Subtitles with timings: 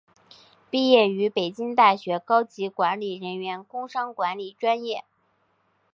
[0.71, 5.05] 毕业于北京大学高级管理人员工商管理专业。